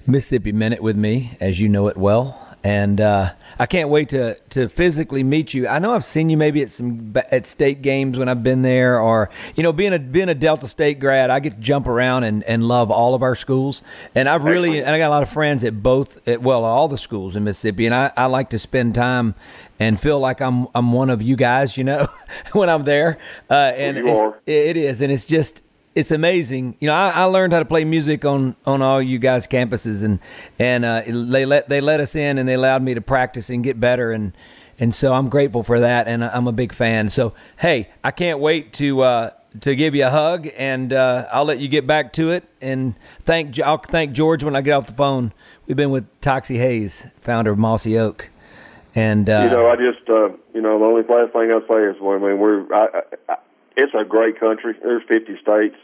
[0.07, 2.43] Mississippi minute with me, as you know it well.
[2.65, 5.69] And uh, I can't wait to, to physically meet you.
[5.69, 8.99] I know I've seen you maybe at some at state games when I've been there,
[8.99, 12.25] or you know, being a being a Delta State grad, I get to jump around
[12.25, 13.83] and, and love all of our schools.
[14.15, 16.89] And I've really and I got a lot of friends at both, at, well, all
[16.89, 19.35] the schools in Mississippi, and I, I like to spend time
[19.79, 22.07] and feel like I'm I'm one of you guys, you know,
[22.53, 23.19] when I'm there.
[23.51, 24.41] Uh, and you it's- are.
[24.47, 25.64] it is, and it's just
[25.95, 26.76] it's amazing.
[26.80, 30.03] You know, I, I learned how to play music on on all you guys' campuses,
[30.03, 30.18] and
[30.59, 33.62] and uh, they let they let us in, and they allowed me to practice and
[33.62, 34.32] get better, and
[34.78, 37.09] and so I'm grateful for that, and I'm a big fan.
[37.09, 39.01] So hey, I can't wait to.
[39.01, 39.30] Uh,
[39.61, 42.42] to give you a hug, and uh, I'll let you get back to it.
[42.61, 45.32] And thank I'll thank George when I get off the phone.
[45.68, 48.30] We've been with Toxey Haas, founder of Mossy Oak,
[48.95, 51.84] and uh, you know, I just, uh, you know, the only last thing I'll say
[51.84, 53.36] is, well, I mean, we're, I, I,
[53.76, 54.74] it's a great country.
[54.80, 55.76] There's 50 states.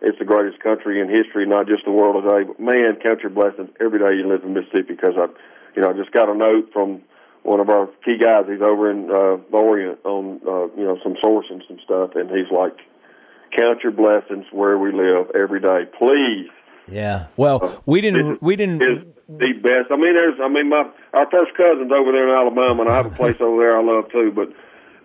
[0.00, 2.44] It's the greatest country in history, not just the world today.
[2.46, 4.94] But man, count your blessings every day you live in Mississippi.
[4.94, 5.26] Because I,
[5.74, 7.02] you know, I just got a note from
[7.42, 8.44] one of our key guys.
[8.48, 12.10] He's over in uh, the Orient on, uh, you know, some source and some stuff,
[12.14, 12.76] and he's like,
[13.56, 16.48] count your blessings where we live every day, please.
[16.86, 17.26] yeah.
[17.36, 19.90] Well, we didn't we didn't is the best.
[19.90, 22.96] I mean, there's, I mean, my our first cousin's over there in Alabama, and I
[22.96, 24.32] have a place over there I love too.
[24.34, 24.48] But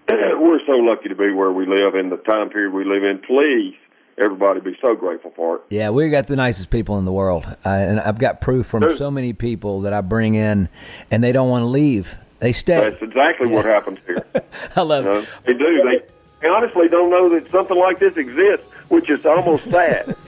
[0.39, 3.19] we're so lucky to be where we live in the time period we live in.
[3.25, 3.75] Please,
[4.17, 5.61] everybody, be so grateful for it.
[5.69, 8.81] Yeah, we got the nicest people in the world, uh, and I've got proof from
[8.83, 8.97] Dude.
[8.97, 10.69] so many people that I bring in,
[11.11, 12.17] and they don't want to leave.
[12.39, 12.89] They stay.
[12.89, 14.25] That's exactly what happens here.
[14.75, 15.29] I love You know, it.
[15.45, 15.81] they do.
[15.83, 16.01] They,
[16.41, 20.15] they honestly don't know that something like this exists, which is almost sad.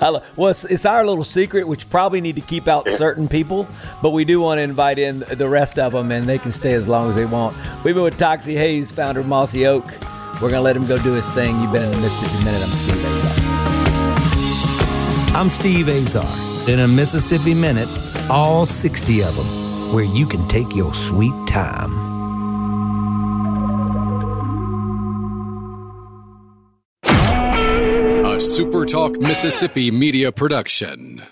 [0.00, 3.28] I love, well, it's, it's our little secret, which probably need to keep out certain
[3.28, 3.66] people,
[4.02, 6.72] but we do want to invite in the rest of them, and they can stay
[6.74, 7.56] as long as they want.
[7.84, 9.84] We've been with Toxey Haas, founder of Mossy Oak.
[10.40, 11.60] We're gonna let him go do his thing.
[11.60, 12.62] You've been in the Mississippi Minute.
[15.34, 16.24] I'm Steve Azar.
[16.24, 16.68] I'm Steve Azar.
[16.68, 17.88] In a Mississippi Minute,
[18.30, 19.46] all 60 of them,
[19.92, 21.92] where you can take your sweet time.
[28.24, 31.22] A SuperTalk Mississippi media production.